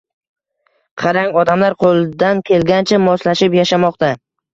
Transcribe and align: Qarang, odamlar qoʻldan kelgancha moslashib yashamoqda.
Qarang, 1.01 1.27
odamlar 1.41 1.75
qoʻldan 1.83 2.41
kelgancha 2.51 2.99
moslashib 3.05 3.59
yashamoqda. 3.59 4.11